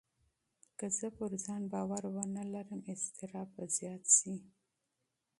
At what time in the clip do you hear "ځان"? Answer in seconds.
1.45-1.61